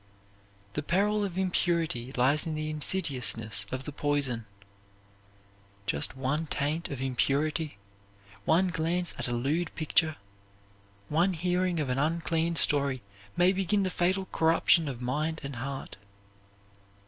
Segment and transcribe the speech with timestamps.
[0.73, 4.47] The peril of impurity lies in the insidiousness of the poison.
[5.85, 7.77] Just one taint of impurity,
[8.43, 10.15] one glance at a lewd picture,
[11.07, 13.03] one hearing of an unclean story
[13.37, 15.97] may begin the fatal corruption of mind and heart.